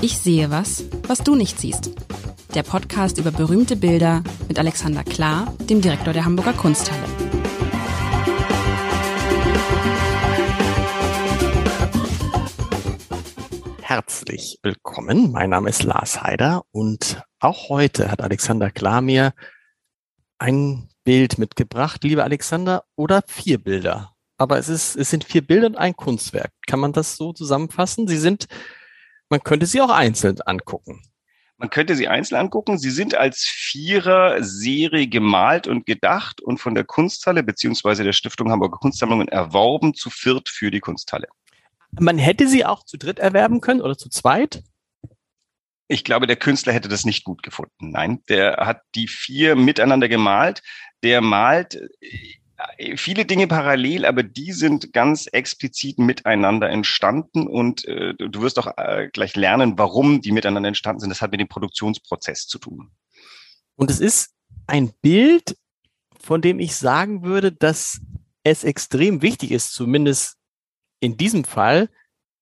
[0.00, 1.90] Ich sehe was, was du nicht siehst.
[2.54, 7.02] Der Podcast über berühmte Bilder mit Alexander Klar, dem Direktor der Hamburger Kunsthalle.
[13.82, 15.32] Herzlich willkommen.
[15.32, 19.32] Mein Name ist Lars Heider und auch heute hat Alexander Klar mir
[20.38, 24.12] ein Bild mitgebracht, lieber Alexander, oder vier Bilder.
[24.36, 26.52] Aber es ist, es sind vier Bilder und ein Kunstwerk.
[26.68, 28.06] Kann man das so zusammenfassen?
[28.06, 28.46] Sie sind
[29.28, 31.02] man könnte sie auch einzeln angucken.
[31.58, 32.78] Man könnte sie einzeln angucken.
[32.78, 38.78] Sie sind als Vierer-Serie gemalt und gedacht und von der Kunsthalle beziehungsweise der Stiftung Hamburger
[38.78, 41.26] Kunstsammlungen erworben zu viert für die Kunsthalle.
[41.98, 44.62] Man hätte sie auch zu dritt erwerben können oder zu zweit?
[45.88, 47.90] Ich glaube, der Künstler hätte das nicht gut gefunden.
[47.90, 50.62] Nein, der hat die vier miteinander gemalt.
[51.02, 51.80] Der malt
[52.96, 58.76] viele Dinge parallel, aber die sind ganz explizit miteinander entstanden und äh, du wirst auch
[58.76, 61.10] äh, gleich lernen, warum die miteinander entstanden sind.
[61.10, 62.90] Das hat mit dem Produktionsprozess zu tun.
[63.76, 64.34] Und es ist
[64.66, 65.56] ein Bild,
[66.18, 68.00] von dem ich sagen würde, dass
[68.42, 70.36] es extrem wichtig ist, zumindest
[71.00, 71.88] in diesem Fall,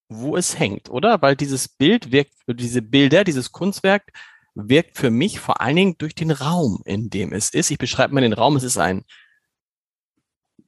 [0.08, 1.20] wo es hängt, oder?
[1.20, 4.12] Weil dieses Bild wirkt, diese Bilder, dieses Kunstwerk
[4.54, 7.70] wirkt für mich vor allen Dingen durch den Raum, in dem es ist.
[7.70, 8.56] Ich beschreibe mal den Raum.
[8.56, 9.04] Es ist ein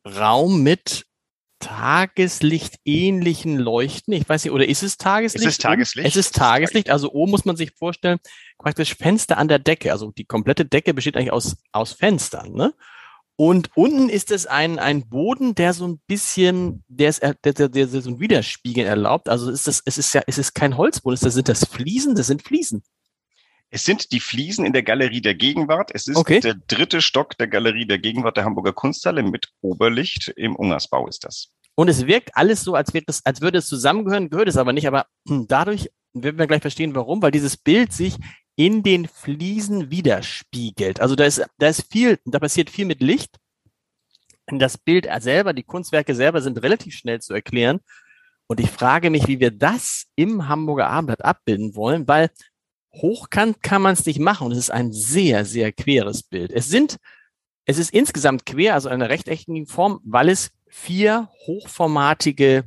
[0.04, 1.06] Raum mit
[1.60, 4.14] Tageslicht ähnlichen Leuchten.
[4.14, 5.46] Ich weiß nicht, oder ist es Tageslicht?
[5.46, 6.08] Es ist Tageslicht.
[6.08, 6.90] Es ist Tageslicht.
[6.90, 8.18] Also oben muss man sich vorstellen,
[8.58, 9.92] praktisch Fenster an der Decke.
[9.92, 12.74] Also die komplette Decke besteht eigentlich aus, aus Fenstern, ne?
[13.40, 17.68] Und unten ist es ein, ein Boden, der so ein bisschen, der, ist, der, der,
[17.68, 19.28] der so ein Widerspiegeln erlaubt.
[19.28, 22.26] Also ist das, es ist ja, es ist kein Holzboden, das sind das Fliesen, das
[22.26, 22.82] sind Fliesen.
[23.70, 25.90] Es sind die Fliesen in der Galerie der Gegenwart.
[25.92, 26.40] Es ist Okay.
[26.40, 30.28] der dritte Stock der Galerie der Gegenwart der Hamburger Kunsthalle mit Oberlicht.
[30.36, 31.50] Im Ungersbau ist das.
[31.74, 34.88] Und es wirkt alles so, als, es, als würde es zusammengehören, gehört es aber nicht.
[34.88, 38.16] Aber hm, dadurch werden wir gleich verstehen, warum, weil dieses Bild sich
[38.56, 41.00] in den Fliesen widerspiegelt.
[41.00, 43.36] Also da ist, da ist viel, da passiert viel mit Licht.
[44.46, 47.80] Das Bild selber, die Kunstwerke selber sind relativ schnell zu erklären.
[48.46, 52.30] Und ich frage mich, wie wir das im Hamburger Abendblatt abbilden wollen, weil
[52.92, 54.46] hochkant kann man es nicht machen.
[54.46, 56.52] Und es ist ein sehr, sehr queres Bild.
[56.52, 56.96] Es sind,
[57.64, 62.64] es ist insgesamt quer, also eine rechteckigen Form, weil es vier hochformatige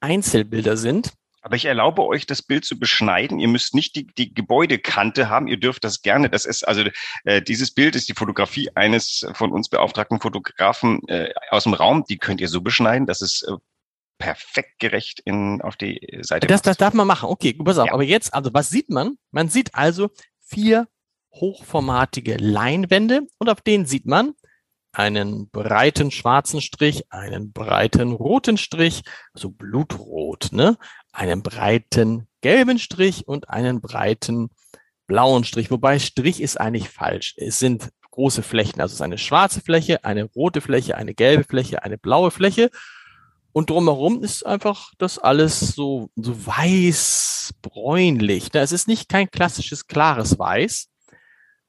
[0.00, 1.12] Einzelbilder sind.
[1.44, 3.38] Aber ich erlaube euch, das Bild zu beschneiden.
[3.38, 5.46] Ihr müsst nicht die, die Gebäudekante haben.
[5.46, 6.30] Ihr dürft das gerne.
[6.30, 6.84] Das ist also
[7.24, 12.04] äh, dieses Bild ist die Fotografie eines von uns beauftragten Fotografen äh, aus dem Raum.
[12.08, 13.52] Die könnt ihr so beschneiden, dass es äh,
[14.18, 16.46] perfekt gerecht in auf die Seite.
[16.46, 17.28] Das, das darf man machen.
[17.28, 17.88] Okay, pass auf.
[17.88, 17.92] Ja.
[17.92, 19.18] Aber jetzt, also was sieht man?
[19.30, 20.10] Man sieht also
[20.40, 20.88] vier
[21.32, 24.34] hochformatige Leinwände und auf denen sieht man
[24.92, 29.02] einen breiten schwarzen Strich, einen breiten roten Strich,
[29.34, 30.78] so blutrot, ne?
[31.12, 34.50] Einen breiten gelben Strich und einen breiten
[35.06, 35.70] blauen Strich.
[35.70, 37.34] Wobei Strich ist eigentlich falsch.
[37.36, 38.80] Es sind große Flächen.
[38.80, 42.70] Also es ist eine schwarze Fläche, eine rote Fläche, eine gelbe Fläche, eine blaue Fläche.
[43.54, 48.52] Und drumherum ist einfach das alles so, so weiß-bräunlich.
[48.52, 48.60] Ne?
[48.60, 50.88] Es ist nicht kein klassisches klares Weiß.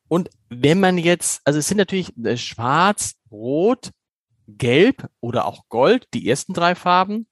[0.08, 3.92] Und wenn man jetzt, also es sind natürlich äh, schwarz, rot,
[4.48, 7.28] gelb oder auch gold, die ersten drei Farben.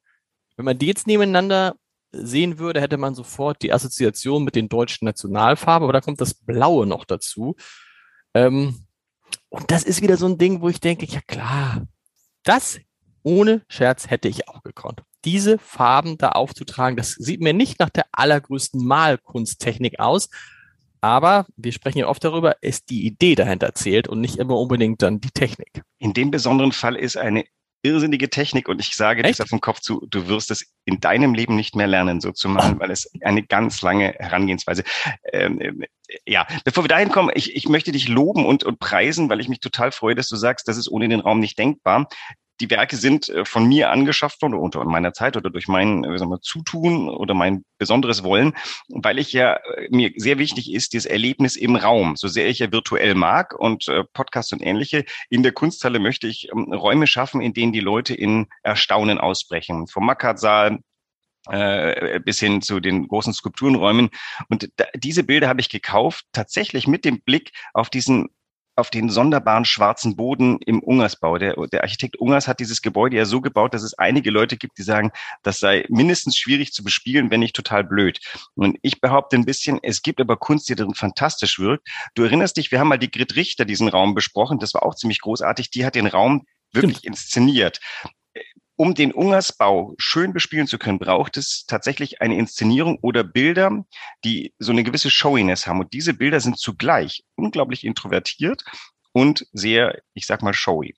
[0.55, 1.73] Wenn man die jetzt nebeneinander
[2.11, 6.35] sehen würde, hätte man sofort die Assoziation mit den deutschen Nationalfarben, aber da kommt das
[6.35, 7.55] Blaue noch dazu.
[8.35, 8.85] Ähm,
[9.49, 11.87] und das ist wieder so ein Ding, wo ich denke, ja klar,
[12.43, 12.79] das
[13.23, 15.03] ohne Scherz hätte ich auch gekonnt.
[15.25, 20.29] Diese Farben da aufzutragen, das sieht mir nicht nach der allergrößten Malkunsttechnik aus.
[21.01, 25.01] Aber wir sprechen ja oft darüber, ist die Idee dahinter zählt und nicht immer unbedingt
[25.01, 25.81] dann die Technik.
[25.99, 27.43] In dem besonderen Fall ist eine
[27.83, 29.39] irrsinnige Technik und ich sage Echt?
[29.39, 32.31] dir auf den Kopf zu, du wirst es in deinem Leben nicht mehr lernen, so
[32.31, 34.83] zu machen, weil es eine ganz lange Herangehensweise.
[35.33, 35.83] Ähm,
[36.25, 39.49] ja, bevor wir dahin kommen, ich, ich möchte dich loben und, und preisen, weil ich
[39.49, 42.07] mich total freue, dass du sagst, das ist ohne den Raum nicht denkbar.
[42.63, 46.17] Die Werke sind äh, von mir angeschafft worden, unter meiner Zeit oder durch mein äh,
[46.17, 48.53] sagen wir, Zutun oder mein besonderes Wollen,
[48.87, 52.59] weil ich ja äh, mir sehr wichtig ist, dieses Erlebnis im Raum, so sehr ich
[52.59, 55.03] ja virtuell mag und Podcasts und ähnliche.
[55.29, 59.87] In der Kunsthalle möchte ich ähm, Räume schaffen, in denen die Leute in Erstaunen ausbrechen.
[59.87, 60.79] Vom Mackert-Saal
[61.49, 64.09] äh, bis hin zu den großen Skulpturenräumen.
[64.47, 68.29] Und diese Bilder habe ich gekauft, tatsächlich mit dem Blick auf diesen
[68.75, 71.37] auf den sonderbaren schwarzen Boden im Ungersbau.
[71.37, 74.77] Der, der Architekt Ungers hat dieses Gebäude ja so gebaut, dass es einige Leute gibt,
[74.77, 75.11] die sagen,
[75.43, 78.19] das sei mindestens schwierig zu bespielen, wenn nicht total blöd.
[78.55, 81.87] Und ich behaupte ein bisschen, es gibt aber Kunst, die darin fantastisch wirkt.
[82.15, 84.95] Du erinnerst dich, wir haben mal die Grit Richter diesen Raum besprochen, das war auch
[84.95, 85.69] ziemlich großartig.
[85.69, 87.79] Die hat den Raum wirklich inszeniert
[88.75, 93.85] um den Ungersbau schön bespielen zu können, braucht es tatsächlich eine Inszenierung oder Bilder,
[94.23, 95.79] die so eine gewisse Showiness haben.
[95.79, 98.63] Und diese Bilder sind zugleich unglaublich introvertiert
[99.11, 100.95] und sehr, ich sag mal, showy.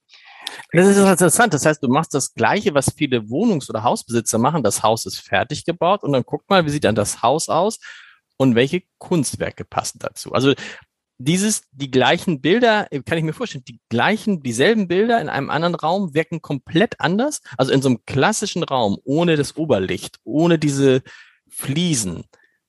[0.71, 1.53] Das ist interessant.
[1.53, 4.63] Das heißt, du machst das Gleiche, was viele Wohnungs- oder Hausbesitzer machen.
[4.63, 7.79] Das Haus ist fertig gebaut und dann guck mal, wie sieht dann das Haus aus
[8.37, 10.33] und welche Kunstwerke passen dazu.
[10.33, 10.53] Also
[11.17, 15.75] dieses, die gleichen Bilder, kann ich mir vorstellen, die gleichen, dieselben Bilder in einem anderen
[15.75, 17.41] Raum wirken komplett anders.
[17.57, 21.03] Also in so einem klassischen Raum, ohne das Oberlicht, ohne diese
[21.49, 22.25] Fliesen,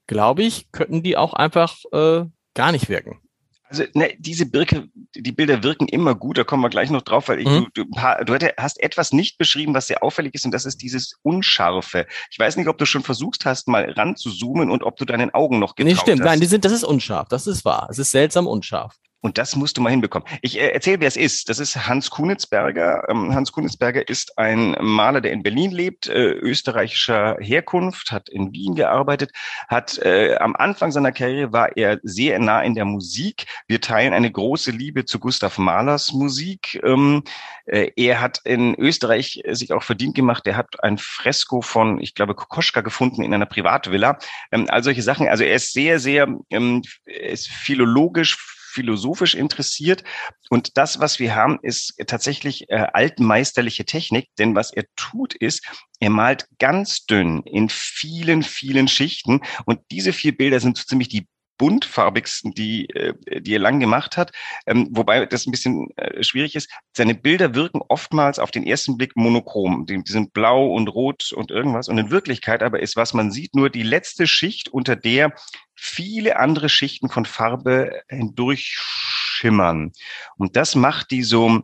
[0.06, 3.20] glaube ich, könnten die auch einfach äh, gar nicht wirken.
[3.68, 7.28] Also ne, diese Birke, die Bilder wirken immer gut, da kommen wir gleich noch drauf,
[7.28, 7.68] weil ich, mhm.
[7.74, 11.18] du, du, du hast etwas nicht beschrieben, was sehr auffällig ist, und das ist dieses
[11.22, 12.06] Unscharfe.
[12.30, 15.04] Ich weiß nicht, ob du schon versucht hast, mal ran zu zoomen und ob du
[15.04, 16.26] deinen Augen noch getraut Nee, stimmt, hast.
[16.26, 17.88] nein, die sind, das ist unscharf, das ist wahr.
[17.90, 18.96] Es ist seltsam unscharf.
[19.22, 20.28] Und das musst du mal hinbekommen.
[20.42, 21.48] Ich äh, erzähle, wer es ist.
[21.48, 23.08] Das ist Hans Kunitzberger.
[23.08, 28.52] Ähm, Hans Kunitzberger ist ein Maler, der in Berlin lebt, äh, österreichischer Herkunft, hat in
[28.52, 29.32] Wien gearbeitet,
[29.68, 33.46] hat äh, am Anfang seiner Karriere war er sehr nah in der Musik.
[33.66, 36.80] Wir teilen eine große Liebe zu Gustav Mahlers Musik.
[36.84, 37.24] Ähm,
[37.64, 40.46] äh, er hat in Österreich sich auch verdient gemacht.
[40.46, 44.18] Er hat ein Fresko von, ich glaube, Kokoschka gefunden in einer Privatvilla.
[44.52, 45.28] Ähm, all solche Sachen.
[45.28, 50.04] Also er ist sehr, sehr, ähm, ist philologisch philosophisch interessiert.
[50.50, 55.66] Und das, was wir haben, ist tatsächlich äh, altmeisterliche Technik, denn was er tut, ist,
[55.98, 59.40] er malt ganz dünn in vielen, vielen Schichten.
[59.64, 61.26] Und diese vier Bilder sind so ziemlich die
[61.58, 64.32] buntfarbigsten, die, äh, die er lang gemacht hat.
[64.66, 66.70] Ähm, wobei das ein bisschen äh, schwierig ist.
[66.96, 69.86] Seine Bilder wirken oftmals auf den ersten Blick monochrom.
[69.86, 71.88] Die, sind blau und rot und irgendwas.
[71.88, 75.32] Und in Wirklichkeit aber ist, was man sieht, nur die letzte Schicht, unter der
[75.74, 79.92] viele andere Schichten von Farbe hindurchschimmern.
[80.36, 81.62] Und das macht die so,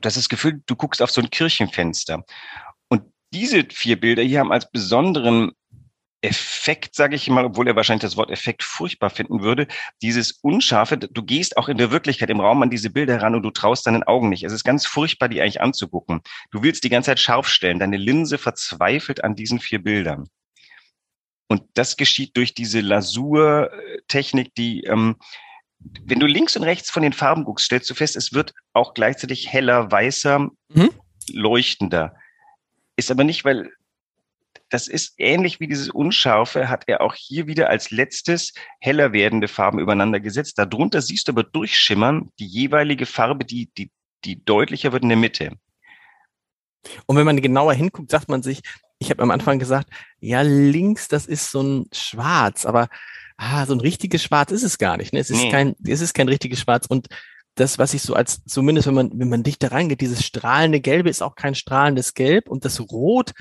[0.00, 2.24] das ist das Gefühl, du guckst auf so ein Kirchenfenster.
[2.88, 3.02] Und
[3.32, 5.52] diese vier Bilder hier haben als besonderen
[6.22, 9.66] Effekt, sage ich mal, obwohl er wahrscheinlich das Wort Effekt furchtbar finden würde,
[10.02, 13.42] dieses Unscharfe, du gehst auch in der Wirklichkeit im Raum an diese Bilder ran und
[13.42, 14.44] du traust deinen Augen nicht.
[14.44, 16.20] Es ist ganz furchtbar, die eigentlich anzugucken.
[16.50, 17.78] Du willst die ganze Zeit scharf stellen.
[17.78, 20.28] Deine Linse verzweifelt an diesen vier Bildern.
[21.48, 25.16] Und das geschieht durch diese Lasur-Technik, die, ähm,
[25.78, 28.92] wenn du links und rechts von den Farben guckst, stellst du fest, es wird auch
[28.94, 30.90] gleichzeitig heller, weißer, mhm.
[31.32, 32.14] leuchtender.
[32.96, 33.70] Ist aber nicht, weil
[34.70, 39.48] das ist ähnlich wie dieses Unscharfe, hat er auch hier wieder als letztes heller werdende
[39.48, 40.58] Farben übereinander gesetzt.
[40.58, 43.90] Darunter siehst du aber durchschimmern die jeweilige Farbe, die, die,
[44.24, 45.52] die deutlicher wird in der Mitte.
[47.06, 48.60] Und wenn man genauer hinguckt, sagt man sich,
[48.98, 49.90] ich habe am Anfang gesagt,
[50.20, 52.88] ja, links, das ist so ein Schwarz, aber
[53.36, 55.12] ah, so ein richtiges Schwarz ist es gar nicht.
[55.12, 55.20] Ne?
[55.20, 55.50] Es ist nee.
[55.50, 56.86] kein, es ist kein richtiges Schwarz.
[56.86, 57.08] Und
[57.54, 61.10] das, was ich so als, zumindest wenn man, wenn man dichter reingeht, dieses strahlende Gelbe
[61.10, 63.32] ist auch kein strahlendes Gelb und das Rot,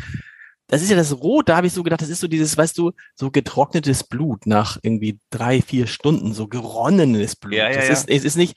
[0.70, 2.78] das ist ja das Rot, da habe ich so gedacht, das ist so dieses, weißt
[2.78, 7.56] du, so getrocknetes Blut nach irgendwie drei, vier Stunden, so geronnenes Blut.
[7.56, 7.94] Ja, ja, das ja.
[7.94, 8.56] Ist, es ist nicht.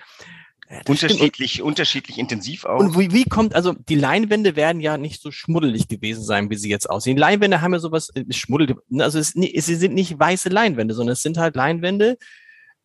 [0.88, 1.66] Unterschiedlich, stimmt.
[1.66, 2.80] unterschiedlich intensiv auch.
[2.80, 6.56] Und wie, wie kommt, also die Leinwände werden ja nicht so schmuddelig gewesen sein, wie
[6.56, 7.16] sie jetzt aussehen.
[7.16, 11.12] Die Leinwände haben ja sowas, äh, schmuddelig, also es, es sind nicht weiße Leinwände, sondern
[11.12, 12.16] es sind halt Leinwände,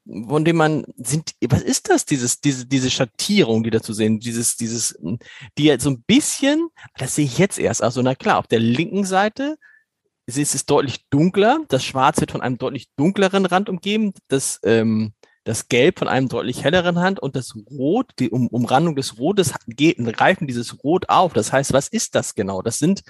[0.08, 4.20] von dem man sind, was ist das, dieses, diese, diese Schattierung, die da zu sehen,
[4.20, 4.98] dieses, dieses,
[5.58, 8.60] die jetzt so ein bisschen, das sehe ich jetzt erst, also na klar, auf der
[8.60, 9.58] linken Seite
[10.26, 15.14] ist es deutlich dunkler, das Schwarz wird von einem deutlich dunkleren Rand umgeben, das, ähm,
[15.44, 19.54] das Gelb von einem deutlich helleren Rand und das Rot, die um, Umrandung des Rotes
[19.68, 21.32] geht, greifen dieses Rot auf.
[21.32, 22.62] Das heißt, was ist das genau?
[22.62, 23.04] Das sind,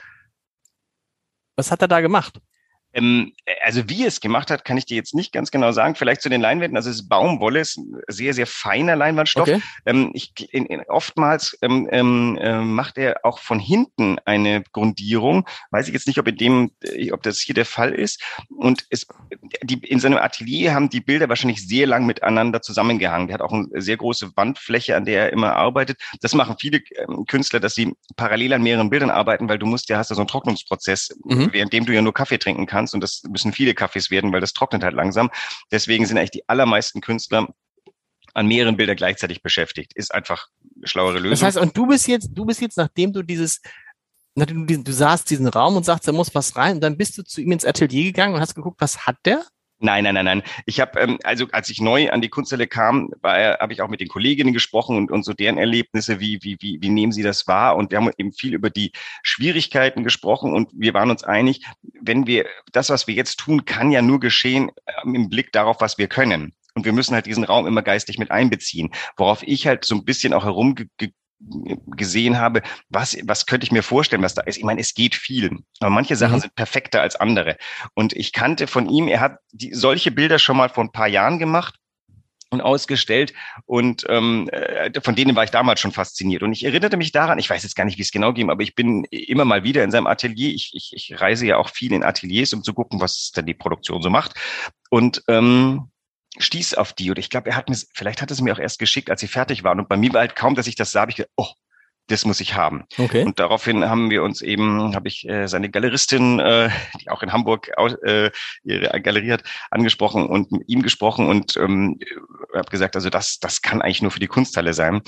[1.55, 2.39] was hat er da gemacht?
[2.97, 5.95] Ähm, also wie es gemacht hat, kann ich dir jetzt nicht ganz genau sagen.
[5.95, 6.75] Vielleicht zu den Leinwänden.
[6.75, 9.47] Also es ist Baumwolle, ist ein sehr, sehr feiner Leinwandstoff.
[9.47, 9.61] Okay.
[9.85, 15.47] Ähm, ich, in, in, oftmals ähm, äh, macht er auch von hinten eine Grundierung.
[15.69, 18.21] Weiß ich jetzt nicht, ob in dem, äh, ob das hier der Fall ist.
[18.49, 19.05] Und es,
[19.61, 23.27] die, in seinem Atelier haben die Bilder wahrscheinlich sehr lang miteinander zusammengehangen.
[23.27, 25.99] Der hat auch eine sehr große Wandfläche, an der er immer arbeitet.
[26.21, 29.87] Das machen viele ähm, Künstler, dass sie parallel an mehreren Bildern arbeiten, weil du musst
[29.89, 31.53] ja hast ja so einen Trocknungsprozess, mhm.
[31.53, 32.93] währenddem du ja nur Kaffee trinken kannst kannst.
[32.93, 35.29] Und das müssen viele Kaffees werden, weil das trocknet halt langsam.
[35.71, 37.47] Deswegen sind eigentlich die allermeisten Künstler
[38.33, 39.93] an mehreren Bildern gleichzeitig beschäftigt.
[39.95, 41.31] Ist einfach eine schlauere Lösung.
[41.31, 43.61] Das heißt, und du bist jetzt, du bist jetzt, nachdem du dieses,
[44.35, 47.17] nachdem du, du saßt diesen Raum und sagst, da muss was rein, und dann bist
[47.17, 49.43] du zu ihm ins Atelier gegangen und hast geguckt, was hat der?
[49.79, 50.43] Nein, nein, nein, nein.
[50.65, 53.99] Ich habe, ähm, also als ich neu an die Kunsthalle kam, habe ich auch mit
[53.99, 57.47] den Kolleginnen gesprochen und, und so deren Erlebnisse, wie, wie, wie, wie nehmen sie das
[57.47, 57.75] wahr?
[57.75, 58.91] Und wir haben eben viel über die
[59.21, 61.63] Schwierigkeiten gesprochen und wir waren uns einig,
[62.01, 64.71] wenn wir das, was wir jetzt tun, kann ja nur geschehen
[65.03, 66.53] ähm, im Blick darauf, was wir können.
[66.73, 68.91] Und wir müssen halt diesen Raum immer geistig mit einbeziehen.
[69.15, 70.87] Worauf ich halt so ein bisschen auch herumge
[71.39, 74.57] gesehen habe, was, was könnte ich mir vorstellen, was da ist.
[74.57, 76.41] Ich meine, es geht viel, aber manche Sachen mhm.
[76.41, 77.57] sind perfekter als andere.
[77.93, 81.07] Und ich kannte von ihm, er hat die, solche Bilder schon mal vor ein paar
[81.07, 81.75] Jahren gemacht
[82.49, 83.33] und ausgestellt
[83.65, 87.39] und ähm, äh, von denen war ich damals schon fasziniert und ich erinnerte mich daran,
[87.39, 89.83] ich weiß jetzt gar nicht, wie es genau ging, aber ich bin immer mal wieder
[89.83, 93.01] in seinem Atelier, ich, ich, ich reise ja auch viel in Ateliers, um zu gucken,
[93.01, 94.33] was denn die Produktion so macht
[94.89, 95.89] und ähm,
[96.39, 98.79] stieß auf die und ich glaube, er hat mir, vielleicht hat es mir auch erst
[98.79, 101.01] geschickt, als sie fertig waren und bei mir war halt kaum, dass ich das sah,
[101.01, 101.47] habe ich gedacht, oh,
[102.07, 102.85] das muss ich haben.
[102.97, 103.23] Okay.
[103.23, 106.69] Und daraufhin haben wir uns eben, habe ich äh, seine Galeristin, äh,
[107.01, 107.69] die auch in Hamburg
[108.03, 108.31] äh,
[108.63, 111.99] ihre Galerie hat, angesprochen und mit ihm gesprochen und ähm,
[112.55, 115.01] habe gesagt, also das, das kann eigentlich nur für die Kunsthalle sein.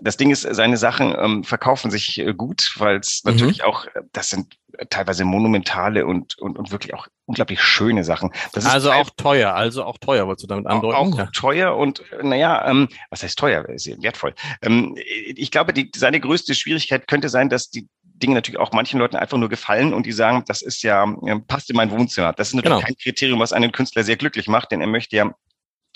[0.00, 3.32] Das Ding ist, seine Sachen ähm, verkaufen sich äh, gut, weil es mhm.
[3.32, 4.54] natürlich auch, äh, das sind
[4.90, 8.30] teilweise monumentale und, und, und wirklich auch unglaublich schöne Sachen.
[8.52, 10.96] Das also auch teuer, also auch teuer, wolltest du damit andeuten?
[10.96, 11.26] Auch, auch ja.
[11.34, 13.64] teuer und naja, ähm, was heißt teuer?
[13.76, 14.34] Sehr wertvoll.
[14.62, 19.00] Ähm, ich glaube, die, seine größte Schwierigkeit könnte sein, dass die Dinge natürlich auch manchen
[19.00, 21.04] Leuten einfach nur gefallen und die sagen, das ist ja,
[21.48, 22.32] passt in mein Wohnzimmer.
[22.32, 22.86] Das ist natürlich genau.
[22.86, 25.34] kein Kriterium, was einen Künstler sehr glücklich macht, denn er möchte ja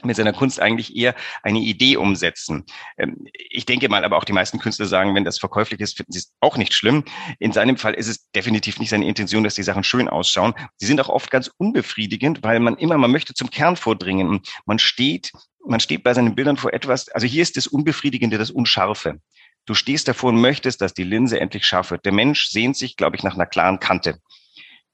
[0.05, 2.65] mit seiner Kunst eigentlich eher eine Idee umsetzen.
[2.97, 6.13] Ähm, ich denke mal, aber auch die meisten Künstler sagen, wenn das verkäuflich ist, finden
[6.13, 7.05] sie es auch nicht schlimm.
[7.39, 10.55] In seinem Fall ist es definitiv nicht seine Intention, dass die Sachen schön ausschauen.
[10.77, 14.41] Sie sind auch oft ganz unbefriedigend, weil man immer, man möchte zum Kern vordringen.
[14.67, 15.33] Man steht,
[15.67, 19.21] man steht bei seinen Bildern vor etwas, also hier ist das Unbefriedigende, das Unscharfe.
[19.67, 22.07] Du stehst davor und möchtest, dass die Linse endlich scharf wird.
[22.07, 24.19] Der Mensch sehnt sich, glaube ich, nach einer klaren Kante.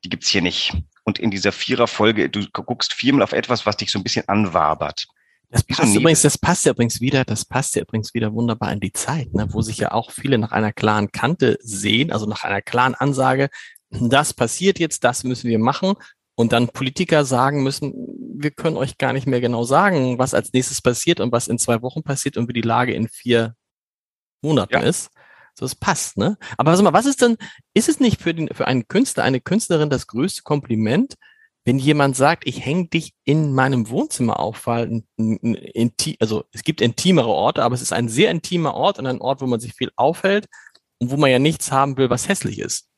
[0.03, 0.73] Die gibt's hier nicht
[1.05, 5.07] und in dieser Viererfolge, du guckst viermal auf etwas, was dich so ein bisschen anwabert.
[5.51, 8.81] Das passt übrigens, das passt ja übrigens wieder, das passt ja übrigens wieder wunderbar in
[8.81, 12.43] die Zeit, ne, wo sich ja auch viele nach einer klaren Kante sehen, also nach
[12.43, 13.51] einer klaren Ansage,
[13.91, 15.95] das passiert jetzt, das müssen wir machen.
[16.37, 17.95] Und dann Politiker sagen müssen,
[18.37, 21.59] wir können euch gar nicht mehr genau sagen, was als nächstes passiert und was in
[21.59, 23.55] zwei Wochen passiert und wie die Lage in vier
[24.43, 24.81] Monaten ja.
[24.81, 25.11] ist.
[25.55, 26.37] So, es passt, ne?
[26.59, 27.37] Aber sag mal, was ist denn,
[27.75, 31.15] ist es nicht für den, für einen Künstler, eine Künstlerin das größte Kompliment,
[31.65, 36.63] wenn jemand sagt, ich hänge dich in meinem Wohnzimmer auf, weil ein, ein, also es
[36.63, 39.61] gibt intimere Orte, aber es ist ein sehr intimer Ort und ein Ort, wo man
[39.61, 40.47] sich viel aufhält
[40.99, 42.89] und wo man ja nichts haben will, was hässlich ist.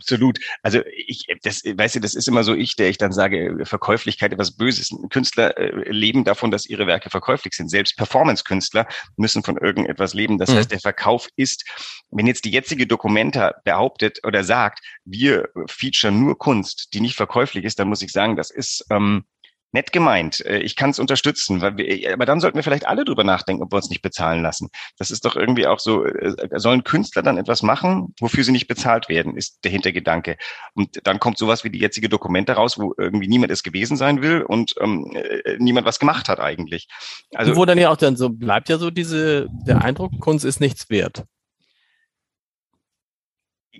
[0.00, 0.38] Absolut.
[0.62, 4.32] Also ich, das, weißt du, das ist immer so ich, der ich dann sage, Verkäuflichkeit
[4.32, 4.94] etwas Böses.
[5.10, 7.68] Künstler äh, leben davon, dass ihre Werke verkäuflich sind.
[7.68, 8.86] Selbst Performance-Künstler
[9.16, 10.38] müssen von irgendetwas leben.
[10.38, 10.54] Das mhm.
[10.54, 11.64] heißt, der Verkauf ist,
[12.10, 17.64] wenn jetzt die jetzige Dokumenta behauptet oder sagt, wir featuren nur Kunst, die nicht verkäuflich
[17.64, 19.24] ist, dann muss ich sagen, das ist ähm,
[19.72, 20.44] nett gemeint.
[20.44, 23.62] Äh, ich kann es unterstützen, weil wir, aber dann sollten wir vielleicht alle drüber nachdenken,
[23.62, 24.70] ob wir uns nicht bezahlen lassen.
[24.98, 28.68] Das ist doch irgendwie auch so, äh, sollen Künstler dann etwas machen, wofür sie nicht
[28.68, 30.36] bezahlt werden, ist der Hintergedanke.
[30.74, 34.22] Und dann kommt sowas wie die jetzige Dokumente raus, wo irgendwie niemand es gewesen sein
[34.22, 36.88] will und ähm, äh, niemand was gemacht hat eigentlich.
[37.34, 40.60] Also, wo dann ja auch dann so bleibt ja so diese, der Eindruck, Kunst ist
[40.60, 41.24] nichts wert.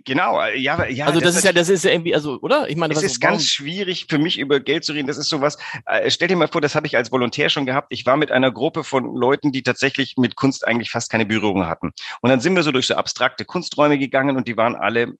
[0.04, 1.06] Genau, äh, ja, ja.
[1.06, 2.68] Also das, das ist ja, das ist ja irgendwie, also, oder?
[2.68, 5.06] Ich meine, es ist ganz schwierig für mich über Geld zu reden.
[5.06, 5.58] Das ist sowas.
[5.86, 7.88] Äh, stell dir mal vor, das habe ich als Volontär schon gehabt.
[7.90, 11.66] Ich war mit einer Gruppe von Leuten, die tatsächlich mit Kunst eigentlich fast keine Berührung
[11.66, 11.92] hatten.
[12.20, 15.14] Und dann sind wir so durch so abstrakte Kunsträume gegangen und die waren alle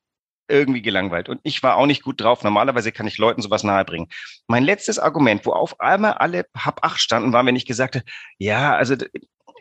[0.49, 1.29] irgendwie gelangweilt.
[1.29, 2.43] Und ich war auch nicht gut drauf.
[2.43, 4.09] Normalerweise kann ich Leuten sowas nahebringen.
[4.47, 8.05] Mein letztes Argument, wo auf einmal alle hab acht standen, war, wenn ich gesagt habe,
[8.39, 8.97] ja, also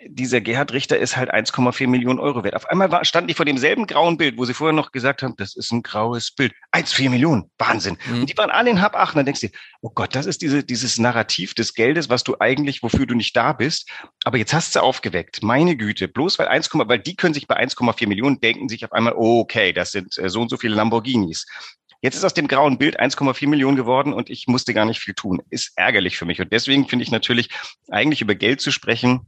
[0.07, 2.55] dieser Gerhard Richter ist halt 1,4 Millionen Euro wert.
[2.55, 5.35] Auf einmal war, standen die vor demselben grauen Bild, wo sie vorher noch gesagt haben,
[5.37, 6.53] das ist ein graues Bild.
[6.71, 7.97] 1,4 Millionen, Wahnsinn.
[8.07, 8.21] Mhm.
[8.21, 9.15] Und die waren alle in Hab 8.
[9.15, 9.47] Und dann denkst du,
[9.81, 13.35] oh Gott, das ist diese, dieses Narrativ des Geldes, was du eigentlich, wofür du nicht
[13.35, 13.89] da bist.
[14.23, 15.43] Aber jetzt hast du aufgeweckt.
[15.43, 18.93] Meine Güte, bloß weil 1, weil die können sich bei 1,4 Millionen denken sich auf
[18.93, 21.45] einmal, okay, das sind äh, so und so viele Lamborghinis.
[22.01, 25.15] Jetzt ist aus dem grauen Bild 1,4 Millionen geworden und ich musste gar nicht viel
[25.15, 25.41] tun.
[25.49, 26.39] Ist ärgerlich für mich.
[26.39, 27.49] Und deswegen finde ich natürlich,
[27.89, 29.21] eigentlich über Geld zu sprechen,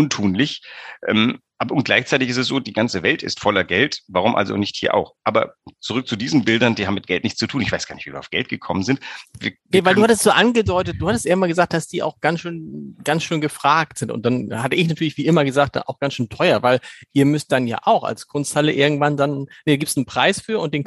[0.00, 0.62] untunlich.
[1.06, 4.00] Ähm, aber und gleichzeitig ist es so, die ganze Welt ist voller Geld.
[4.08, 5.14] Warum also nicht hier auch?
[5.24, 7.60] Aber zurück zu diesen Bildern, die haben mit Geld nichts zu tun.
[7.60, 8.98] Ich weiß gar nicht, wie wir auf Geld gekommen sind.
[9.38, 12.02] Wir, wir nee, weil du hattest so angedeutet, du hattest eher mal gesagt, dass die
[12.02, 14.10] auch ganz schön, ganz schön gefragt sind.
[14.10, 16.80] Und dann hatte ich natürlich wie immer gesagt, auch ganz schön teuer, weil
[17.12, 20.60] ihr müsst dann ja auch als Kunsthalle irgendwann dann, nee, gibt es einen Preis für
[20.60, 20.84] und den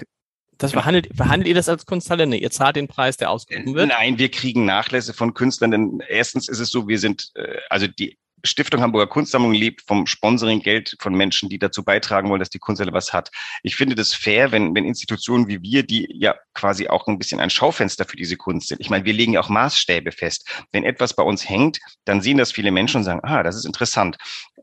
[0.58, 2.26] das verhandelt, verhandelt ihr das als Kunsthalle?
[2.26, 3.90] Nee, ihr zahlt den Preis, der ausgerufen wird?
[3.90, 7.88] Nein, wir kriegen Nachlässe von Künstlern, denn erstens ist es so, wir sind, äh, also
[7.88, 12.60] die Stiftung Hamburger Kunstsammlung lebt vom Sponsoring-Geld von Menschen, die dazu beitragen wollen, dass die
[12.60, 13.32] Kunsthalle was hat.
[13.64, 17.40] Ich finde das fair, wenn, wenn Institutionen wie wir, die ja quasi auch ein bisschen
[17.40, 18.82] ein Schaufenster für diese Kunst sind.
[18.82, 20.48] Ich meine, wir legen ja auch Maßstäbe fest.
[20.72, 23.66] Wenn etwas bei uns hängt, dann sehen das viele Menschen und sagen, ah, das ist
[23.66, 24.18] interessant.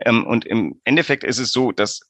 [0.04, 2.00] Ähm, und im Endeffekt ist es so, dass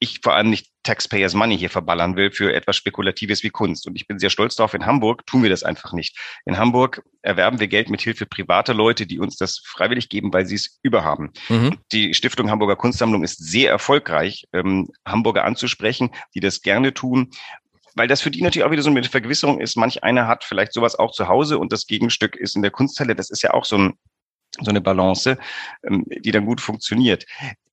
[0.00, 3.86] ich vor allem nicht Taxpayers Money hier verballern will für etwas Spekulatives wie Kunst.
[3.86, 6.16] Und ich bin sehr stolz darauf, in Hamburg tun wir das einfach nicht.
[6.46, 10.46] In Hamburg erwerben wir Geld mit Hilfe privater Leute, die uns das freiwillig geben, weil
[10.46, 11.32] sie es überhaben.
[11.48, 11.78] Mhm.
[11.92, 17.30] Die Stiftung Hamburger Kunstsammlung ist sehr erfolgreich, ähm, Hamburger anzusprechen, die das gerne tun
[17.94, 19.76] weil das für die natürlich auch wieder so eine Vergewisserung ist.
[19.76, 23.16] Manch einer hat vielleicht sowas auch zu Hause und das Gegenstück ist in der Kunsthalle.
[23.16, 23.94] Das ist ja auch so ein
[24.60, 25.38] so eine Balance,
[25.84, 27.26] ähm, die dann gut funktioniert.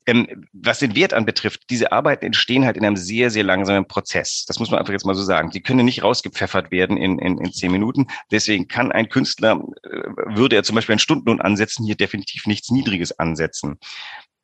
[0.07, 4.45] Ähm, was den Wert anbetrifft, diese Arbeiten entstehen halt in einem sehr, sehr langsamen Prozess.
[4.47, 5.49] Das muss man einfach jetzt mal so sagen.
[5.49, 8.07] Die können nicht rausgepfeffert werden in, in, in zehn Minuten.
[8.29, 12.69] Deswegen kann ein Künstler, äh, würde er zum Beispiel einen Stundenlohn ansetzen, hier definitiv nichts
[12.69, 13.79] Niedriges ansetzen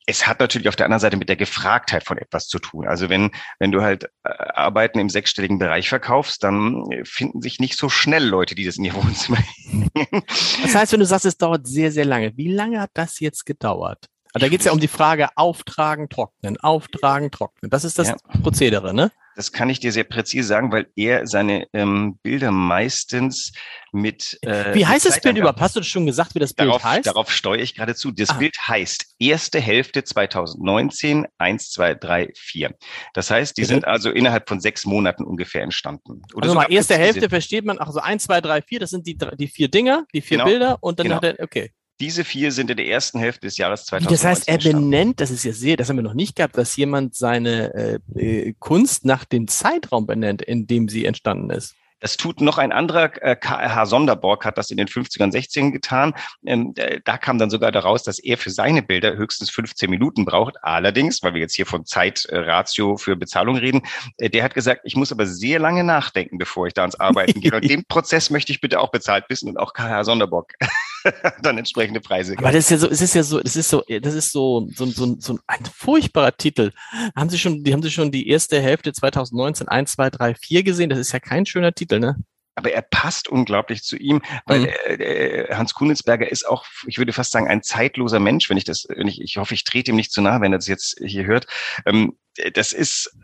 [0.06, 2.88] es hat natürlich auf der anderen Seite mit der Gefragtheit von etwas zu tun.
[2.88, 7.78] Also wenn, wenn du halt äh, Arbeiten im sechsstelligen Bereich verkaufst, dann finden sich nicht
[7.78, 9.38] so schnell Leute, die das in ihr Wohnzimmer
[10.62, 13.46] Das heißt, wenn du sagst, es dauert sehr, sehr lange, wie lange hat das jetzt
[13.46, 14.06] gedauert?
[14.34, 17.70] Also da geht es ja um die Frage auftragen, trocknen, auftragen, trocknen.
[17.70, 18.16] Das ist das ja.
[18.42, 19.10] Prozedere, ne?
[19.34, 23.52] Das kann ich dir sehr präzise sagen, weil er seine ähm, Bilder meistens
[23.92, 24.38] mit.
[24.42, 25.60] Äh, wie heißt das Bild überhaupt?
[25.60, 27.06] Hast du schon gesagt, wie das Bild darauf, heißt?
[27.06, 28.10] Darauf steuere ich gerade zu.
[28.10, 28.34] Das ah.
[28.34, 32.74] Bild heißt erste Hälfte 2019, 1, 2, 3, 4.
[33.14, 33.68] Das heißt, die okay.
[33.74, 36.22] sind also innerhalb von sechs Monaten ungefähr entstanden.
[36.34, 39.06] Oder also so mal erste Hälfte versteht man, also 1, 2, 3, 4, das sind
[39.06, 40.50] die, die vier Dinger, die vier genau.
[40.50, 41.16] Bilder und dann genau.
[41.16, 41.72] hat er, okay.
[42.00, 44.14] Diese vier sind in der ersten Hälfte des Jahres 2019.
[44.14, 46.76] Das heißt, er benennt, das ist ja sehr, das haben wir noch nicht gehabt, dass
[46.76, 51.74] jemand seine äh, äh Kunst nach dem Zeitraum benennt, in dem sie entstanden ist.
[52.02, 56.14] Das tut noch ein anderer äh, KRH Sonderborg, hat das in den 50ern, 60ern getan.
[56.44, 60.56] Ähm, da kam dann sogar daraus, dass er für seine Bilder höchstens 15 Minuten braucht.
[60.62, 63.82] Allerdings, weil wir jetzt hier von Zeitratio für Bezahlung reden,
[64.18, 67.40] äh, der hat gesagt, ich muss aber sehr lange nachdenken, bevor ich da ans Arbeiten
[67.40, 67.54] gehe.
[67.54, 70.54] Und den Prozess möchte ich bitte auch bezahlt wissen und auch KRH Sonderborg
[71.42, 72.34] dann entsprechende Preise.
[72.38, 74.68] Aber das ist ja so, es ist ja so, das ist so, das ist so,
[74.74, 76.72] so, so, so ein furchtbarer Titel.
[77.16, 80.62] Haben Sie schon, die haben Sie schon die erste Hälfte 2019 1, 2, 3, 4
[80.62, 80.90] gesehen?
[80.90, 82.16] Das ist ja kein schöner Titel, ne?
[82.54, 84.68] aber er passt unglaublich zu ihm, weil mhm.
[84.86, 88.86] äh, Hans Kunitzberger ist auch, ich würde fast sagen, ein zeitloser Mensch, wenn ich das,
[88.88, 91.24] wenn ich, ich hoffe, ich trete ihm nicht zu nahe, wenn er das jetzt hier
[91.24, 91.46] hört.
[91.86, 92.18] Ähm,
[92.54, 93.16] das ist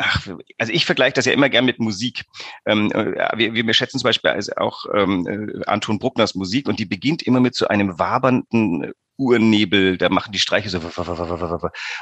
[0.00, 0.26] ach,
[0.58, 2.24] also ich vergleiche das ja immer gern mit Musik.
[2.66, 6.86] Ähm, äh, wir, wir schätzen zum Beispiel auch ähm, äh, Anton Bruckners Musik und die
[6.86, 10.80] beginnt immer mit so einem wabernden Urnebel, da machen die Streiche so.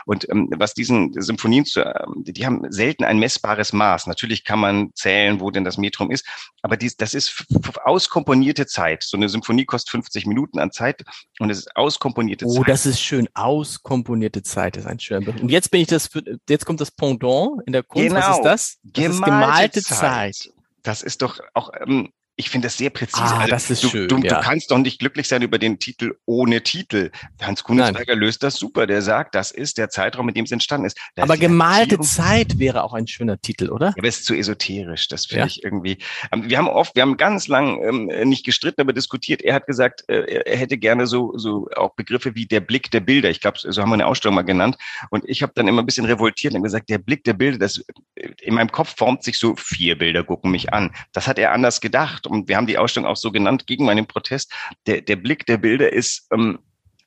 [0.06, 4.06] Und ähm, was diesen Symphonien zu, ähm, die haben selten ein messbares Maß.
[4.06, 6.26] Natürlich kann man zählen, wo denn das Metrum ist,
[6.62, 7.44] aber dies, das ist
[7.84, 9.02] auskomponierte Zeit.
[9.02, 11.02] So eine Symphonie kostet 50 Minuten an Zeit
[11.40, 12.60] und es ist auskomponierte oh, Zeit.
[12.60, 13.28] Oh, das ist schön.
[13.34, 15.42] Auskomponierte Zeit ist ein schöner Begriff.
[15.42, 18.08] Und jetzt bin ich das, für, jetzt kommt das Pendant in der Kunst.
[18.08, 18.20] Genau.
[18.20, 18.78] Was ist das?
[18.84, 20.34] Das gemalte ist gemalte Zeit.
[20.36, 20.52] Zeit.
[20.82, 23.24] Das ist doch auch ähm, ich finde das sehr präzise.
[23.24, 24.08] Ah, also, das ist du, schön.
[24.08, 24.36] Du, ja.
[24.36, 27.10] du, kannst doch nicht glücklich sein über den Titel ohne Titel.
[27.42, 28.86] Hans Kunzberger löst das super.
[28.86, 30.96] Der sagt, das ist der Zeitraum, in dem es entstanden ist.
[31.16, 33.92] Da aber ist gemalte Zeit wäre auch ein schöner Titel, oder?
[33.98, 35.08] Aber es ist zu esoterisch.
[35.08, 35.46] Das finde ja.
[35.46, 35.98] ich irgendwie.
[36.30, 39.42] Ähm, wir haben oft, wir haben ganz lang ähm, nicht gestritten, aber diskutiert.
[39.42, 43.00] Er hat gesagt, äh, er hätte gerne so, so auch Begriffe wie der Blick der
[43.00, 43.30] Bilder.
[43.30, 44.78] Ich glaube, so haben wir eine Ausstellung mal genannt.
[45.10, 47.84] Und ich habe dann immer ein bisschen revoltiert und gesagt, der Blick der Bilder, das
[48.14, 50.92] in meinem Kopf formt sich so vier Bilder gucken mich an.
[51.12, 52.27] Das hat er anders gedacht.
[52.28, 54.52] Und wir haben die Ausstellung auch so genannt gegen meinen Protest.
[54.86, 56.58] Der, der Blick der Bilder ist, ähm,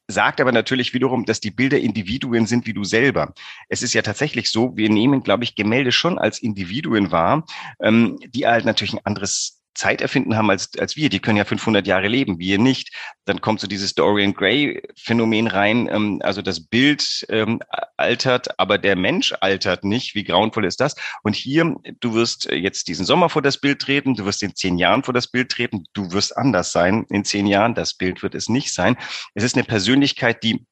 [0.08, 3.34] sagt aber natürlich wiederum, dass die Bilder Individuen sind wie du selber.
[3.70, 7.46] Es ist ja tatsächlich so, wir nehmen, glaube ich, Gemälde schon als Individuen wahr,
[7.82, 11.10] ähm, die halt natürlich ein anderes Zeit erfinden haben als, als wir.
[11.10, 12.94] Die können ja 500 Jahre leben, wir nicht.
[13.26, 15.88] Dann kommt so dieses Dorian Gray Phänomen rein.
[15.92, 17.60] Ähm, also das Bild ähm,
[17.98, 20.16] altert, aber der Mensch altert nicht.
[20.16, 20.96] Wie grauenvoll ist das?
[21.24, 24.78] Und hier, du wirst jetzt diesen Sommer vor das Bild treten, du wirst in zehn
[24.78, 27.76] Jahren vor das Bild treten, du wirst anders sein in zehn Jahren.
[27.76, 28.98] Das Bild wird es nicht sein.
[29.34, 30.66] Es ist eine Persönlichkeit, die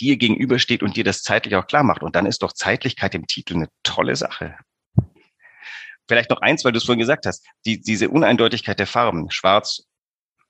[0.00, 2.02] dir gegenübersteht und dir das zeitlich auch klar macht.
[2.02, 4.56] Und dann ist doch Zeitlichkeit im Titel eine tolle Sache.
[6.08, 7.46] Vielleicht noch eins, weil du es vorhin gesagt hast.
[7.64, 9.30] Die, diese Uneindeutigkeit der Farben.
[9.30, 9.84] Schwarz,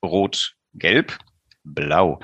[0.05, 1.19] Rot, Gelb,
[1.62, 2.21] Blau.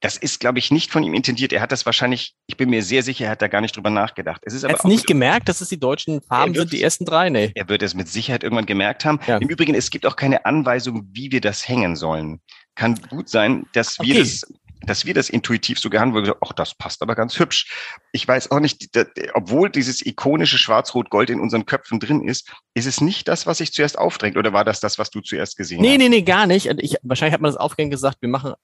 [0.00, 1.54] Das ist, glaube ich, nicht von ihm intendiert.
[1.54, 3.88] Er hat das wahrscheinlich, ich bin mir sehr sicher, er hat da gar nicht drüber
[3.88, 4.42] nachgedacht.
[4.44, 7.06] Es ist aber er hat nicht gemerkt, dass es die deutschen Farben sind, die ersten
[7.06, 7.52] drei, nee.
[7.54, 9.18] Er wird es mit Sicherheit irgendwann gemerkt haben.
[9.26, 9.38] Ja.
[9.38, 12.42] Im Übrigen, es gibt auch keine Anweisung, wie wir das hängen sollen.
[12.74, 14.44] Kann gut sein, dass wir das
[14.86, 17.72] dass wir das intuitiv so gehandelt haben, ach, das passt aber ganz hübsch.
[18.12, 18.90] Ich weiß auch nicht,
[19.34, 23.72] obwohl dieses ikonische Schwarz-Rot-Gold in unseren Köpfen drin ist, ist es nicht das, was sich
[23.72, 25.98] zuerst aufdrängt oder war das das, was du zuerst gesehen nee, hast?
[25.98, 26.66] Nee, nee, nee, gar nicht.
[26.78, 28.54] Ich, wahrscheinlich hat man das aufgehängt gesagt, wir machen,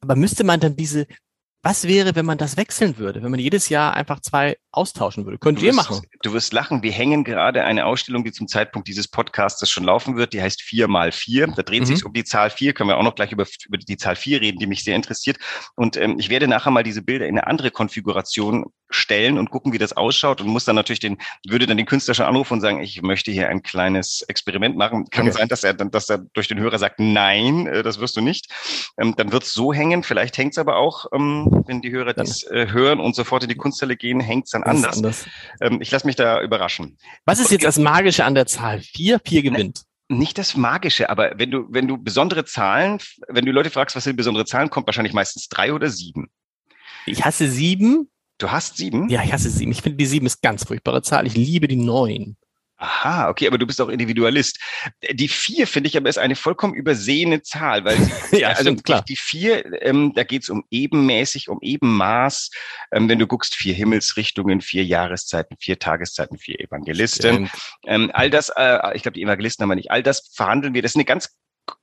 [0.00, 1.06] aber müsste man dann diese,
[1.66, 5.36] was wäre, wenn man das wechseln würde, wenn man jedes Jahr einfach zwei austauschen würde?
[5.36, 6.00] Könnt ihr machen?
[6.22, 6.84] Du wirst lachen.
[6.84, 10.32] Wir hängen gerade eine Ausstellung, die zum Zeitpunkt dieses Podcasts schon laufen wird.
[10.32, 11.48] Die heißt vier mal vier.
[11.48, 11.86] Da dreht mhm.
[11.86, 12.72] sich um die Zahl vier.
[12.72, 15.38] Können wir auch noch gleich über, über die Zahl vier reden, die mich sehr interessiert.
[15.74, 19.72] Und ähm, ich werde nachher mal diese Bilder in eine andere Konfiguration stellen und gucken,
[19.72, 22.60] wie das ausschaut und muss dann natürlich den, würde dann den Künstler schon anrufen und
[22.60, 25.08] sagen, ich möchte hier ein kleines Experiment machen.
[25.10, 25.36] Kann okay.
[25.38, 28.20] sein, dass er dann, dass er durch den Hörer sagt, nein, äh, das wirst du
[28.20, 28.52] nicht.
[28.98, 30.02] Ähm, dann wird es so hängen.
[30.02, 33.48] Vielleicht hängt es aber auch, ähm, wenn die Hörer das äh, hören und sofort in
[33.48, 34.96] die Kunsthalle gehen, hängt es dann anders.
[34.96, 35.26] anders.
[35.60, 36.96] Ähm, ich lasse mich da überraschen.
[37.24, 38.80] Was ist jetzt das Magische an der Zahl?
[38.80, 43.50] Vier, vier gewinnt nicht das Magische, aber wenn du, wenn du besondere Zahlen, wenn du
[43.50, 46.28] Leute fragst, was sind besondere Zahlen, kommt wahrscheinlich meistens drei oder sieben.
[47.06, 48.08] Ich hasse sieben.
[48.38, 49.08] Du hast sieben?
[49.08, 49.72] Ja, ich hasse sieben.
[49.72, 51.26] Ich finde, die sieben ist ganz furchtbare Zahl.
[51.26, 52.36] Ich liebe die neun.
[52.78, 54.60] Aha, okay, aber du bist auch Individualist.
[55.10, 57.96] Die vier finde ich aber ist eine vollkommen übersehene Zahl, weil
[58.38, 59.02] ja, also stimmt, klar.
[59.08, 62.50] die vier, ähm, da geht es um ebenmäßig, um Ebenmaß.
[62.92, 67.50] Ähm, wenn du guckst, vier Himmelsrichtungen, vier Jahreszeiten, vier Tageszeiten, vier Evangelisten.
[67.86, 70.82] Ähm, all das, äh, ich glaube, die Evangelisten haben wir nicht, all das verhandeln wir.
[70.82, 71.34] Das ist eine ganz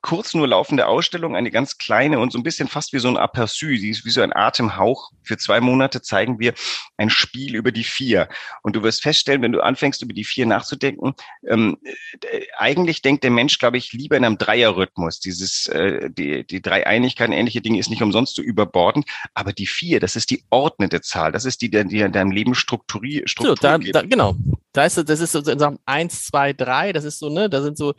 [0.01, 3.17] kurz nur laufende Ausstellung, eine ganz kleine und so ein bisschen fast wie so ein
[3.17, 5.11] Aperçu, wie so ein Atemhauch.
[5.23, 6.53] Für zwei Monate zeigen wir
[6.97, 8.29] ein Spiel über die vier.
[8.61, 11.13] Und du wirst feststellen, wenn du anfängst, über die vier nachzudenken,
[11.47, 15.19] ähm, äh, eigentlich denkt der Mensch, glaube ich, lieber in einem Dreierrhythmus.
[15.19, 19.05] Dieses, äh, die, die Dreieinigkeiten, ähnliche Dinge ist nicht umsonst so überbordend.
[19.33, 21.31] Aber die vier, das ist die ordnete Zahl.
[21.31, 23.29] Das ist die, die in deinem Leben strukturiert.
[23.29, 24.35] Struktur so, da, da, genau.
[24.71, 26.93] Da ist, das ist sozusagen eins, zwei, drei.
[26.93, 27.93] Das ist so, ne, da sind so,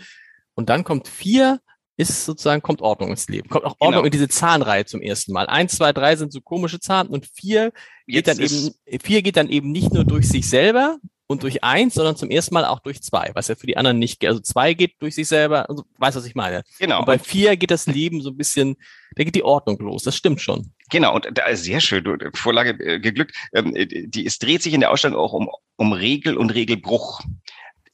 [0.54, 1.60] und dann kommt vier,
[1.96, 3.48] ist sozusagen, kommt Ordnung ins Leben.
[3.48, 4.04] Kommt auch Ordnung genau.
[4.04, 5.46] in diese Zahlenreihe zum ersten Mal.
[5.46, 7.72] Eins, zwei, drei sind so komische Zahlen und vier
[8.06, 11.94] geht dann eben, vier geht dann eben nicht nur durch sich selber und durch eins,
[11.94, 14.28] sondern zum ersten Mal auch durch zwei, was ja für die anderen nicht geht.
[14.28, 16.62] Also zwei geht durch sich selber, also, weißt was ich meine?
[16.78, 17.00] Genau.
[17.00, 18.76] Und bei vier geht das Leben so ein bisschen,
[19.16, 20.02] da geht die Ordnung los.
[20.02, 20.72] Das stimmt schon.
[20.90, 23.34] Genau, und da ist sehr schön, du, Vorlage äh, geglückt.
[23.54, 27.22] Ähm, die, es dreht sich in der Ausstellung auch um, um Regel und Regelbruch.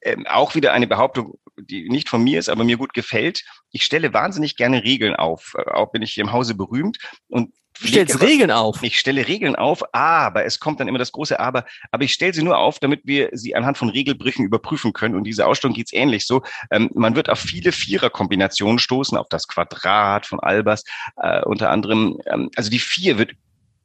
[0.02, 3.44] Ähm, auch wieder eine Behauptung, die nicht von mir ist, aber mir gut gefällt.
[3.70, 5.54] Ich stelle wahnsinnig gerne Regeln auf.
[5.56, 8.82] Äh, auch bin ich hier im Hause berühmt und Du stellst Regeln auf.
[8.82, 11.64] Ich stelle Regeln auf, aber es kommt dann immer das große Aber.
[11.90, 15.14] Aber ich stelle sie nur auf, damit wir sie anhand von Regelbrüchen überprüfen können.
[15.14, 16.42] Und diese Ausstellung geht's ähnlich so.
[16.70, 20.84] Ähm, man wird auf viele Viererkombinationen stoßen, auf das Quadrat von Albers
[21.16, 22.18] äh, unter anderem.
[22.26, 23.32] Ähm, also die Vier wird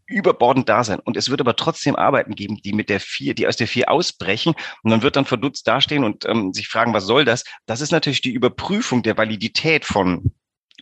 [0.08, 1.00] überbordend da sein.
[1.00, 3.90] Und es wird aber trotzdem Arbeiten geben, die mit der vier, die aus der vier
[3.90, 4.54] ausbrechen.
[4.84, 7.44] Und man wird dann verdutzt dastehen und ähm, sich fragen, was soll das?
[7.66, 10.32] Das ist natürlich die Überprüfung der Validität von,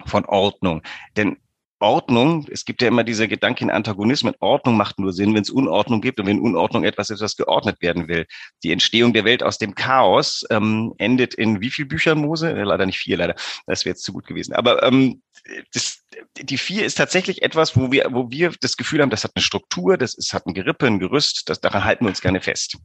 [0.05, 0.81] von Ordnung.
[1.15, 1.37] Denn
[1.83, 5.99] Ordnung, es gibt ja immer diese Gedanken Antagonismen, Ordnung macht nur Sinn, wenn es Unordnung
[5.99, 8.25] gibt und wenn Unordnung etwas ist, was geordnet werden will.
[8.63, 12.51] Die Entstehung der Welt aus dem Chaos ähm, endet in wie viel Büchern, Mose?
[12.51, 13.35] Äh, leider nicht vier, leider.
[13.67, 14.53] Das wäre jetzt zu gut gewesen.
[14.53, 15.21] Aber ähm,
[15.73, 16.03] das,
[16.37, 19.43] die vier ist tatsächlich etwas, wo wir, wo wir das Gefühl haben, das hat eine
[19.43, 22.77] Struktur, das ist, hat ein Gerippe, ein Gerüst, das, daran halten wir uns gerne fest.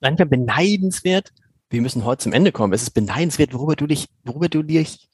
[0.00, 1.30] Manchmal beneidenswert,
[1.68, 2.72] wir müssen heute zum Ende kommen.
[2.72, 5.08] Es ist beneidenswert, worüber du dich, worüber du dich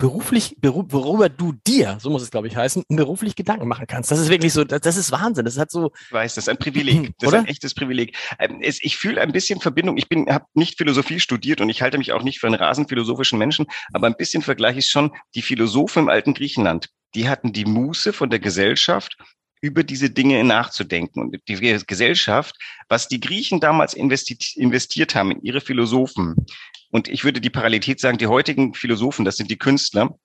[0.00, 4.10] beruflich, worüber du dir, so muss es glaube ich heißen, beruflich Gedanken machen kannst.
[4.10, 5.44] Das ist wirklich so, das, das ist Wahnsinn.
[5.44, 5.92] Das hat so.
[6.06, 7.12] Ich weiß, das ist ein Privileg.
[7.20, 7.38] Das Oder?
[7.38, 8.16] ist ein echtes Privileg.
[8.38, 9.98] Ähm, ich fühle ein bisschen Verbindung.
[9.98, 13.38] Ich bin, habe nicht Philosophie studiert und ich halte mich auch nicht für einen rasenphilosophischen
[13.38, 16.88] Menschen, aber ein bisschen vergleiche ich schon die Philosophen im alten Griechenland.
[17.14, 19.16] Die hatten die Muße von der Gesellschaft,
[19.60, 21.20] über diese Dinge nachzudenken.
[21.20, 22.56] Und die Gesellschaft,
[22.88, 26.46] was die Griechen damals investiert, haben in ihre Philosophen,
[26.90, 30.18] und ich würde die Parallelität sagen, die heutigen Philosophen, das sind die Künstler,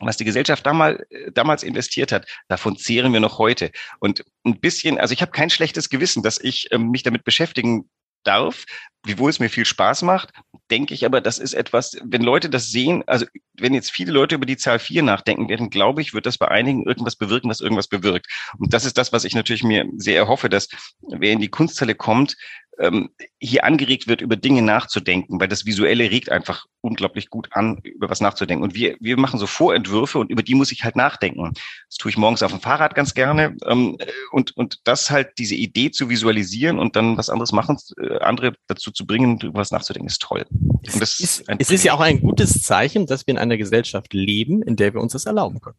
[0.00, 3.72] was die Gesellschaft damals, damals investiert hat, davon zehren wir noch heute.
[3.98, 7.90] Und ein bisschen, also ich habe kein schlechtes Gewissen, dass ich ähm, mich damit beschäftigen
[8.22, 8.64] darf,
[9.04, 10.32] wiewohl es mir viel Spaß macht,
[10.70, 14.34] denke ich aber, das ist etwas, wenn Leute das sehen, also wenn jetzt viele Leute
[14.34, 17.60] über die Zahl vier nachdenken werden, glaube ich, wird das bei einigen irgendwas bewirken, was
[17.60, 18.26] irgendwas bewirkt.
[18.58, 20.68] Und das ist das, was ich natürlich mir sehr erhoffe, dass
[21.02, 22.36] wer in die Kunsthalle kommt,
[22.78, 27.78] ähm, hier angeregt wird, über Dinge nachzudenken, weil das Visuelle regt einfach unglaublich gut an,
[27.82, 28.62] über was nachzudenken.
[28.62, 31.52] Und wir, wir machen so Vorentwürfe und über die muss ich halt nachdenken.
[31.88, 33.56] Das tue ich morgens auf dem Fahrrad ganz gerne.
[33.66, 33.98] Ähm,
[34.30, 38.54] und, und das halt, diese Idee zu visualisieren und dann was anderes machen, äh, andere
[38.66, 40.46] dazu zu bringen, über was nachzudenken, ist toll.
[40.50, 44.14] Und das ist, es ist ja auch ein gutes Zeichen, dass wir in einer Gesellschaft
[44.14, 45.78] leben, in der wir uns das erlauben können.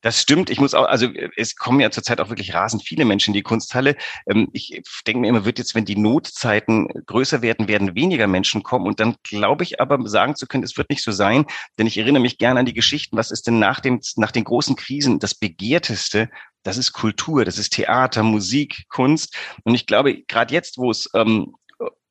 [0.00, 0.48] Das stimmt.
[0.48, 3.42] Ich muss auch, also es kommen ja zurzeit auch wirklich rasend viele Menschen in die
[3.42, 3.96] Kunsthalle.
[4.28, 8.62] Ähm, ich denke mir immer, wird jetzt, wenn die Notzeiten größer werden, werden weniger Menschen
[8.62, 8.86] kommen.
[8.86, 11.46] Und dann glaube ich aber sagen zu können, es wird nicht so sein.
[11.78, 13.16] Denn ich erinnere mich gerne an die Geschichten.
[13.16, 16.30] Was ist denn nach dem, nach den großen Krisen das Begehrteste?
[16.62, 19.36] Das ist Kultur, das ist Theater, Musik, Kunst.
[19.64, 21.56] Und ich glaube, gerade jetzt, wo es, ähm,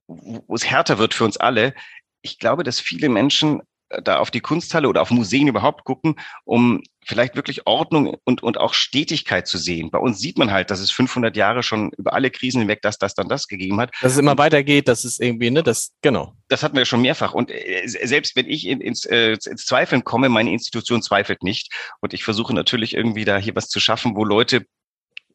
[0.07, 1.73] wo es härter wird für uns alle,
[2.21, 6.81] ich glaube, dass viele Menschen da auf die Kunsthalle oder auf Museen überhaupt gucken, um
[7.05, 9.91] vielleicht wirklich Ordnung und, und auch Stetigkeit zu sehen.
[9.91, 12.97] Bei uns sieht man halt, dass es 500 Jahre schon über alle Krisen hinweg das,
[12.97, 13.91] das, dann das gegeben hat.
[14.01, 16.33] Dass es immer weitergeht, dass es irgendwie, ne, das, genau.
[16.49, 17.33] Das hatten wir ja schon mehrfach.
[17.33, 21.71] Und äh, selbst wenn ich in, ins, äh, ins Zweifeln komme, meine Institution zweifelt nicht.
[22.01, 24.65] Und ich versuche natürlich irgendwie da hier was zu schaffen, wo Leute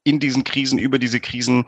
[0.04, 1.64] in diesen Krisen, über diese Krisen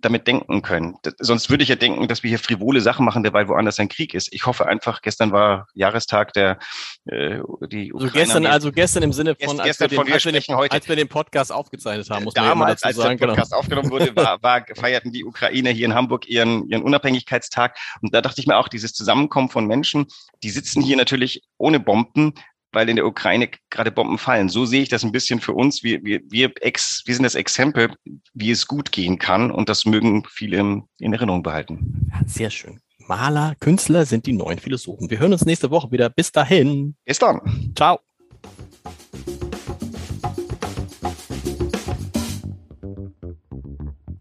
[0.00, 0.96] damit denken können.
[1.18, 4.14] Sonst würde ich ja denken, dass wir hier frivole Sachen machen, dabei woanders ein Krieg
[4.14, 4.32] ist.
[4.32, 6.58] Ich hoffe einfach, gestern war Jahrestag der
[7.06, 10.54] äh, die also gestern, also gestern im Sinne von, als, wir den, als, wir den,
[10.70, 13.10] als, wir den, Podcast aufgezeichnet haben, muss Damals, man dazu sagen.
[13.10, 13.32] als der genau.
[13.32, 13.60] Podcast genau.
[13.60, 17.76] aufgenommen wurde, war, war, feierten die Ukrainer hier in Hamburg ihren, ihren Unabhängigkeitstag.
[18.02, 20.06] Und da dachte ich mir auch, dieses Zusammenkommen von Menschen,
[20.42, 22.34] die sitzen hier natürlich ohne Bomben,
[22.72, 24.48] weil in der Ukraine gerade Bomben fallen.
[24.48, 25.82] So sehe ich das ein bisschen für uns.
[25.82, 27.94] Wir, wir, wir, ex, wir sind das Exempel,
[28.34, 32.10] wie es gut gehen kann und das mögen viele in, in Erinnerung behalten.
[32.12, 32.80] Ja, sehr schön.
[33.06, 35.10] Maler, Künstler sind die neuen Philosophen.
[35.10, 36.10] Wir hören uns nächste Woche wieder.
[36.10, 36.94] Bis dahin.
[37.06, 37.72] Bis dann.
[37.74, 38.00] Ciao.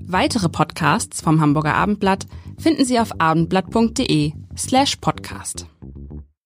[0.10, 5.68] Weitere Podcasts vom Hamburger Abendblatt finden Sie auf abendblatt.de slash podcast.